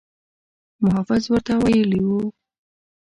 محافظ 0.83 1.23
ورته 1.31 1.53
ویلي 1.63 2.01
وو. 2.07 2.21